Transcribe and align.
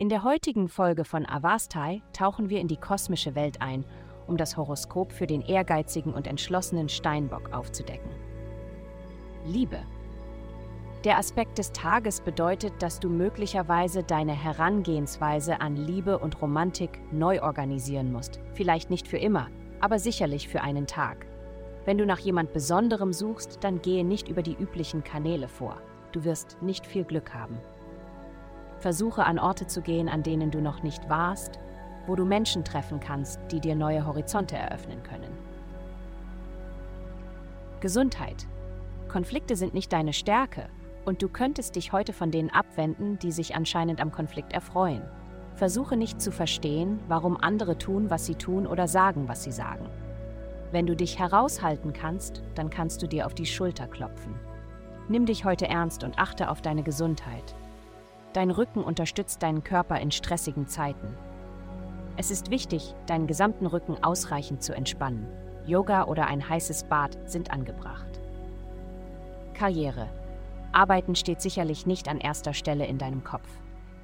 In 0.00 0.08
der 0.08 0.24
heutigen 0.24 0.70
Folge 0.70 1.04
von 1.04 1.26
Avastai 1.26 2.00
tauchen 2.14 2.48
wir 2.48 2.58
in 2.58 2.68
die 2.68 2.78
kosmische 2.78 3.34
Welt 3.34 3.60
ein, 3.60 3.84
um 4.26 4.38
das 4.38 4.56
Horoskop 4.56 5.12
für 5.12 5.26
den 5.26 5.42
ehrgeizigen 5.42 6.14
und 6.14 6.26
entschlossenen 6.26 6.88
Steinbock 6.88 7.52
aufzudecken. 7.52 8.10
Liebe. 9.44 9.82
Der 11.04 11.18
Aspekt 11.18 11.58
des 11.58 11.72
Tages 11.72 12.22
bedeutet, 12.22 12.72
dass 12.80 12.98
du 12.98 13.10
möglicherweise 13.10 14.02
deine 14.02 14.32
Herangehensweise 14.32 15.60
an 15.60 15.76
Liebe 15.76 16.18
und 16.18 16.40
Romantik 16.40 16.98
neu 17.12 17.42
organisieren 17.42 18.10
musst. 18.10 18.40
Vielleicht 18.54 18.88
nicht 18.88 19.06
für 19.06 19.18
immer, 19.18 19.48
aber 19.80 19.98
sicherlich 19.98 20.48
für 20.48 20.62
einen 20.62 20.86
Tag. 20.86 21.26
Wenn 21.84 21.98
du 21.98 22.06
nach 22.06 22.20
jemand 22.20 22.54
Besonderem 22.54 23.12
suchst, 23.12 23.58
dann 23.60 23.82
gehe 23.82 24.06
nicht 24.06 24.28
über 24.28 24.40
die 24.40 24.56
üblichen 24.56 25.04
Kanäle 25.04 25.46
vor. 25.46 25.76
Du 26.12 26.24
wirst 26.24 26.56
nicht 26.62 26.86
viel 26.86 27.04
Glück 27.04 27.34
haben. 27.34 27.58
Versuche 28.80 29.24
an 29.24 29.38
Orte 29.38 29.66
zu 29.66 29.82
gehen, 29.82 30.08
an 30.08 30.22
denen 30.22 30.50
du 30.50 30.60
noch 30.60 30.82
nicht 30.82 31.08
warst, 31.08 31.60
wo 32.06 32.16
du 32.16 32.24
Menschen 32.24 32.64
treffen 32.64 32.98
kannst, 32.98 33.38
die 33.50 33.60
dir 33.60 33.74
neue 33.74 34.06
Horizonte 34.06 34.56
eröffnen 34.56 35.02
können. 35.02 35.32
Gesundheit. 37.80 38.46
Konflikte 39.08 39.54
sind 39.56 39.74
nicht 39.74 39.92
deine 39.92 40.12
Stärke 40.12 40.68
und 41.04 41.22
du 41.22 41.28
könntest 41.28 41.76
dich 41.76 41.92
heute 41.92 42.12
von 42.12 42.30
denen 42.30 42.50
abwenden, 42.50 43.18
die 43.18 43.32
sich 43.32 43.54
anscheinend 43.54 44.00
am 44.00 44.12
Konflikt 44.12 44.52
erfreuen. 44.52 45.02
Versuche 45.56 45.96
nicht 45.96 46.20
zu 46.22 46.32
verstehen, 46.32 47.00
warum 47.08 47.36
andere 47.36 47.76
tun, 47.76 48.08
was 48.08 48.24
sie 48.24 48.34
tun 48.34 48.66
oder 48.66 48.88
sagen, 48.88 49.28
was 49.28 49.44
sie 49.44 49.52
sagen. 49.52 49.86
Wenn 50.72 50.86
du 50.86 50.94
dich 50.94 51.18
heraushalten 51.18 51.92
kannst, 51.92 52.42
dann 52.54 52.70
kannst 52.70 53.02
du 53.02 53.06
dir 53.06 53.26
auf 53.26 53.34
die 53.34 53.46
Schulter 53.46 53.86
klopfen. 53.86 54.34
Nimm 55.08 55.26
dich 55.26 55.44
heute 55.44 55.66
ernst 55.66 56.04
und 56.04 56.18
achte 56.18 56.48
auf 56.48 56.62
deine 56.62 56.82
Gesundheit. 56.82 57.54
Dein 58.32 58.50
Rücken 58.50 58.84
unterstützt 58.84 59.42
deinen 59.42 59.64
Körper 59.64 59.98
in 59.98 60.12
stressigen 60.12 60.68
Zeiten. 60.68 61.16
Es 62.16 62.30
ist 62.30 62.50
wichtig, 62.50 62.94
deinen 63.06 63.26
gesamten 63.26 63.66
Rücken 63.66 64.02
ausreichend 64.04 64.62
zu 64.62 64.74
entspannen. 64.74 65.26
Yoga 65.66 66.04
oder 66.04 66.26
ein 66.26 66.48
heißes 66.48 66.84
Bad 66.84 67.18
sind 67.24 67.50
angebracht. 67.50 68.20
Karriere. 69.54 70.08
Arbeiten 70.72 71.16
steht 71.16 71.40
sicherlich 71.40 71.86
nicht 71.86 72.08
an 72.08 72.18
erster 72.18 72.54
Stelle 72.54 72.86
in 72.86 72.98
deinem 72.98 73.24
Kopf. 73.24 73.48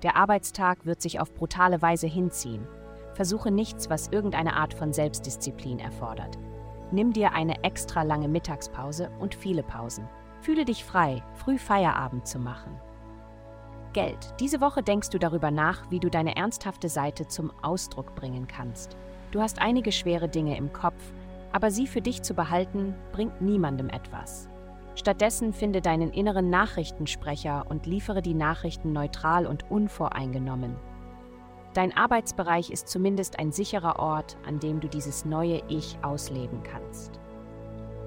Der 0.03 0.17
Arbeitstag 0.17 0.85
wird 0.85 1.01
sich 1.01 1.21
auf 1.21 1.33
brutale 1.33 1.81
Weise 1.81 2.07
hinziehen. 2.07 2.67
Versuche 3.15 3.51
nichts, 3.51 3.89
was 3.89 4.09
irgendeine 4.09 4.57
Art 4.57 4.75
von 4.75 4.93
Selbstdisziplin 4.93 5.79
erfordert. 5.79 6.37
Nimm 6.91 7.13
dir 7.13 7.33
eine 7.33 7.65
extra 7.65 8.03
lange 8.03 8.29
Mittagspause 8.29 9.11
und 9.19 9.35
viele 9.35 9.63
Pausen. 9.63 10.09
Fühle 10.43 10.65
dich 10.65 10.85
frei, 10.85 11.23
früh 11.35 11.59
Feierabend 11.59 12.27
zu 12.27 12.39
machen. 12.39 12.79
Geld. 13.97 14.35
Diese 14.41 14.61
Woche 14.61 14.83
denkst 14.83 15.09
du 15.09 15.19
darüber 15.19 15.51
nach, 15.51 15.91
wie 15.91 16.01
du 16.01 16.11
deine 16.11 16.37
ernsthafte 16.37 16.91
Seite 16.91 17.29
zum 17.29 17.51
Ausdruck 17.63 18.15
bringen 18.15 18.47
kannst. 18.47 18.95
Du 19.31 19.41
hast 19.41 19.59
einige 19.59 19.91
schwere 19.91 20.29
Dinge 20.29 20.55
im 20.59 20.71
Kopf, 20.71 21.03
aber 21.51 21.71
sie 21.71 21.87
für 21.87 22.03
dich 22.03 22.21
zu 22.21 22.35
behalten, 22.35 22.95
bringt 23.13 23.41
niemandem 23.41 23.89
etwas. 23.89 24.51
Stattdessen 24.97 25.55
finde 25.55 25.81
deinen 25.81 26.11
inneren 26.11 26.51
Nachrichtensprecher 26.51 27.65
und 27.71 27.87
liefere 27.87 28.21
die 28.21 28.35
Nachrichten 28.35 28.93
neutral 28.93 29.47
und 29.47 29.71
unvoreingenommen. 29.71 30.77
Dein 31.73 31.97
Arbeitsbereich 31.97 32.69
ist 32.69 32.89
zumindest 32.89 33.39
ein 33.39 33.51
sicherer 33.51 33.99
Ort, 33.99 34.37
an 34.47 34.61
dem 34.61 34.81
du 34.81 34.89
dieses 34.89 35.25
neue 35.25 35.63
Ich 35.69 35.97
ausleben 36.03 36.63
kannst. 36.63 37.19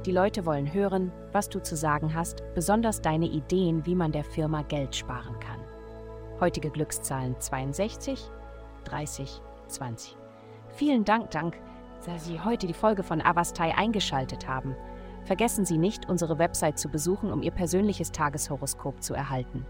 Die 0.05 0.11
Leute 0.11 0.45
wollen 0.45 0.71
hören, 0.71 1.11
was 1.31 1.49
du 1.49 1.59
zu 1.63 1.75
sagen 1.75 2.13
hast, 2.13 2.43
besonders 2.53 3.01
deine 3.01 3.25
Ideen, 3.25 3.87
wie 3.87 3.95
man 3.95 4.11
der 4.11 4.23
Firma 4.23 4.61
Geld 4.61 4.95
sparen 4.95 5.39
kann. 5.39 5.68
Heutige 6.39 6.69
Glückszahlen 6.69 7.35
62, 7.37 8.23
30, 8.85 9.41
20. 9.67 10.17
Vielen 10.69 11.03
Dank, 11.03 11.31
Dank, 11.31 11.57
dass 12.05 12.25
Sie 12.25 12.39
heute 12.39 12.65
die 12.65 12.73
Folge 12.73 13.03
von 13.03 13.21
Avastai 13.21 13.75
eingeschaltet 13.75 14.47
haben. 14.47 14.73
Vergessen 15.25 15.65
Sie 15.65 15.77
nicht, 15.77 16.07
unsere 16.07 16.39
Website 16.39 16.79
zu 16.79 16.87
besuchen, 16.87 17.33
um 17.33 17.41
Ihr 17.41 17.51
persönliches 17.51 18.13
Tageshoroskop 18.13 19.03
zu 19.03 19.13
erhalten. 19.13 19.65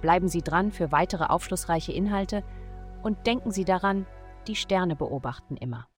Bleiben 0.00 0.28
Sie 0.28 0.42
dran 0.42 0.70
für 0.70 0.92
weitere 0.92 1.24
aufschlussreiche 1.24 1.92
Inhalte 1.92 2.44
und 3.02 3.26
denken 3.26 3.50
Sie 3.50 3.64
daran, 3.64 4.06
die 4.46 4.54
Sterne 4.54 4.94
beobachten 4.94 5.56
immer. 5.56 5.88